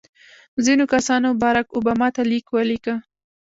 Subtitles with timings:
[0.65, 2.95] ځینو کسانو بارک اوباما ته لیک ولیکه.